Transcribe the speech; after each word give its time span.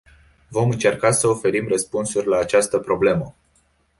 Vom 0.49 0.69
încerca 0.69 1.11
să 1.11 1.27
oferim 1.27 1.67
răspunsuri 1.67 2.27
la 2.27 2.37
această 2.37 2.79
problemă. 2.79 3.35